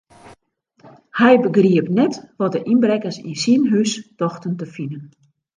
Hy 1.19 1.33
begriep 1.43 1.87
net 1.99 2.13
wat 2.39 2.53
de 2.53 2.61
ynbrekkers 2.73 3.17
yn 3.29 3.37
syn 3.43 3.63
hús 3.71 3.91
tochten 4.19 4.53
te 4.59 4.65
finen. 4.75 5.03